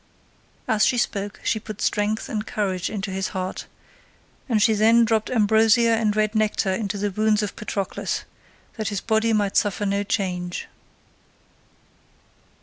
[0.67, 3.67] As she spoke she put strength and courage into his heart,
[4.49, 8.23] and she then dropped ambrosia and red nectar into the wounds of Patroclus,
[8.77, 10.67] that his body might suffer no change.